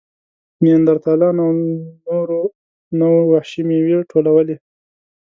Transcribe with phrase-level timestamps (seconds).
[0.63, 1.55] نیاندرتالانو او
[2.07, 2.41] نورو
[2.99, 4.55] نوعو وحشي مېوې ټولولې.